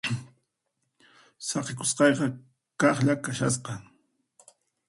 Saqikusqayqa 1.47 2.27
kaqlla 2.79 3.13
kashasqa. 3.23 3.73